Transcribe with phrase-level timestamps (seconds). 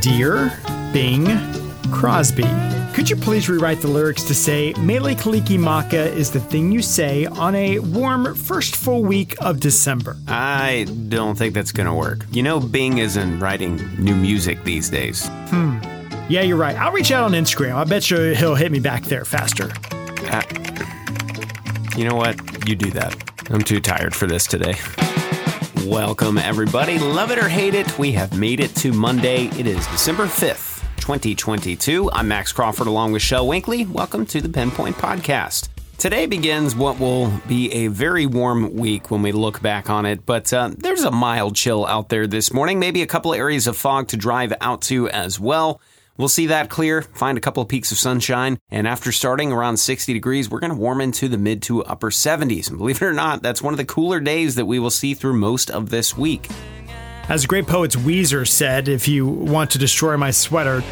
[0.00, 0.50] Dear
[0.94, 1.26] Bing
[1.92, 2.46] Crosby.
[2.94, 7.26] Could you please rewrite the lyrics to say, Mele Kalikimaka is the thing you say
[7.26, 10.16] on a warm first full week of December?
[10.26, 12.24] I don't think that's gonna work.
[12.30, 15.28] You know, Bing isn't writing new music these days.
[15.48, 15.78] Hmm.
[16.30, 16.76] Yeah, you're right.
[16.76, 17.74] I'll reach out on Instagram.
[17.74, 19.70] I bet you he'll hit me back there faster.
[20.30, 20.42] Uh,
[21.96, 22.38] you know what?
[22.66, 23.14] You do that.
[23.50, 24.76] I'm too tired for this today.
[25.86, 26.98] Welcome, everybody.
[26.98, 29.46] Love it or hate it, we have made it to Monday.
[29.58, 32.10] It is December 5th, 2022.
[32.12, 33.86] I'm Max Crawford along with Shel Winkley.
[33.86, 35.70] Welcome to the Pinpoint Podcast.
[35.96, 40.26] Today begins what will be a very warm week when we look back on it,
[40.26, 43.66] but uh, there's a mild chill out there this morning, maybe a couple of areas
[43.66, 45.80] of fog to drive out to as well.
[46.20, 49.78] We'll see that clear, find a couple of peaks of sunshine, and after starting around
[49.78, 52.68] 60 degrees, we're going to warm into the mid to upper 70s.
[52.68, 55.14] And believe it or not, that's one of the cooler days that we will see
[55.14, 56.46] through most of this week.
[57.30, 60.82] As great poets Weezer said, if you want to destroy my sweater,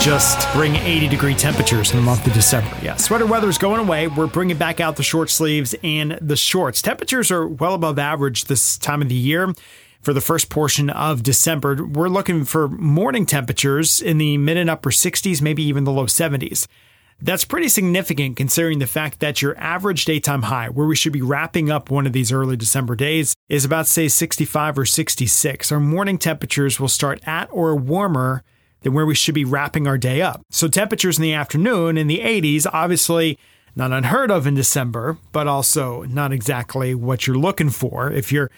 [0.00, 2.74] just bring 80 degree temperatures in the month of December.
[2.82, 4.08] Yeah, sweater weather's going away.
[4.08, 6.80] We're bringing back out the short sleeves and the shorts.
[6.80, 9.52] Temperatures are well above average this time of the year
[10.02, 11.84] for the first portion of December.
[11.84, 16.06] We're looking for morning temperatures in the mid and upper 60s, maybe even the low
[16.06, 16.66] 70s.
[17.20, 21.22] That's pretty significant considering the fact that your average daytime high, where we should be
[21.22, 25.70] wrapping up one of these early December days, is about, say, 65 or 66.
[25.70, 28.42] Our morning temperatures will start at or warmer
[28.80, 30.42] than where we should be wrapping our day up.
[30.50, 33.38] So, temperatures in the afternoon in the 80s, obviously
[33.76, 38.50] not unheard of in December, but also not exactly what you're looking for if you're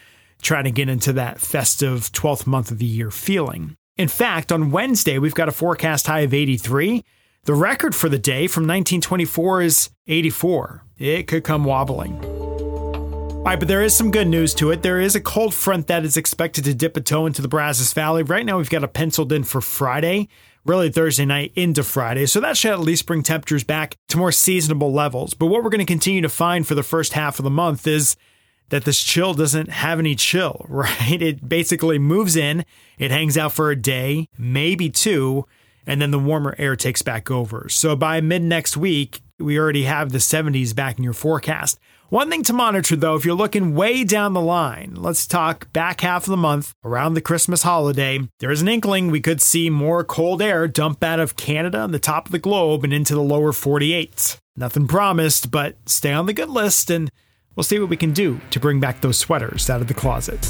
[0.44, 3.76] trying to get into that festive 12th month of the year feeling.
[3.96, 7.04] In fact, on Wednesday, we've got a forecast high of 83.
[7.44, 10.84] The record for the day from 1924 is 84.
[10.98, 12.22] It could come wobbling.
[13.44, 14.82] All right, but there is some good news to it.
[14.82, 17.92] There is a cold front that is expected to dip a toe into the Brazos
[17.92, 18.22] Valley.
[18.22, 20.28] Right now, we've got it penciled in for Friday,
[20.64, 22.24] really Thursday night into Friday.
[22.24, 25.34] So that should at least bring temperatures back to more seasonable levels.
[25.34, 27.86] But what we're going to continue to find for the first half of the month
[27.86, 28.16] is
[28.74, 31.22] that this chill doesn't have any chill, right?
[31.22, 32.64] It basically moves in,
[32.98, 35.46] it hangs out for a day, maybe two,
[35.86, 37.68] and then the warmer air takes back over.
[37.68, 41.78] So by mid next week, we already have the 70s back in your forecast.
[42.08, 46.00] One thing to monitor though, if you're looking way down the line, let's talk back
[46.00, 48.18] half of the month around the Christmas holiday.
[48.40, 52.00] There's an inkling we could see more cold air dump out of Canada and the
[52.00, 54.40] top of the globe and into the lower 48.
[54.56, 57.08] Nothing promised, but stay on the good list and
[57.56, 60.44] We'll see what we can do to bring back those sweaters out of the closet.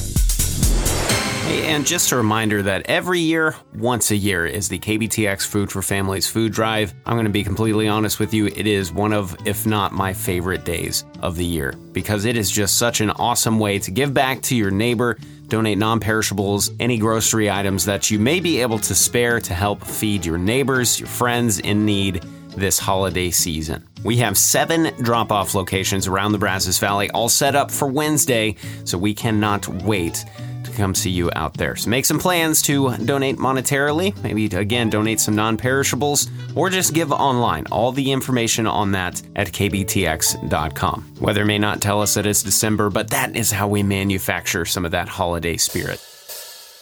[1.45, 5.71] Hey, and just a reminder that every year, once a year, is the KBTX Food
[5.71, 6.95] for Families food drive.
[7.05, 10.15] I'm going to be completely honest with you, it is one of, if not my
[10.15, 14.15] favorite days of the year because it is just such an awesome way to give
[14.15, 18.79] back to your neighbor, donate non perishables, any grocery items that you may be able
[18.79, 22.25] to spare to help feed your neighbors, your friends in need
[22.57, 23.87] this holiday season.
[24.05, 28.57] We have seven drop off locations around the Brazos Valley, all set up for Wednesday,
[28.85, 30.25] so we cannot wait
[30.65, 31.77] to come see you out there.
[31.77, 36.95] So make some plans to donate monetarily, maybe again donate some non perishables, or just
[36.95, 37.67] give online.
[37.71, 41.15] All the information on that at kbtx.com.
[41.21, 44.85] Weather may not tell us that it's December, but that is how we manufacture some
[44.85, 46.14] of that holiday spirit.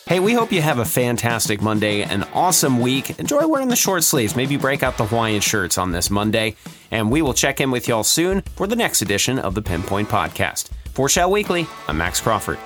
[0.06, 3.18] Hey, we hope you have a fantastic Monday, an awesome week.
[3.20, 4.34] Enjoy wearing the short sleeves.
[4.34, 6.56] Maybe break out the Hawaiian shirts on this Monday.
[6.90, 10.08] And we will check in with y'all soon for the next edition of the Pinpoint
[10.08, 10.70] Podcast.
[10.92, 12.58] For Shel Winkley, I'm Max Crawford.